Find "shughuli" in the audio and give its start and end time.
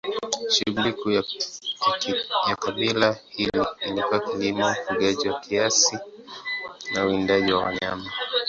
0.49-0.93